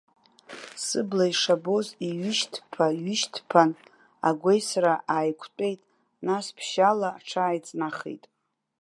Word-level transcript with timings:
Сыбла 0.83 1.25
ишабоз 1.31 1.87
иҩышьҭԥа-ҩышьҭԥан, 2.07 3.71
агәеисра 4.27 4.93
ааиқәтәеит, 5.13 5.81
нас 6.25 6.45
ԥшьшьала 6.55 7.09
аҽааиҵнахит. 7.17 8.23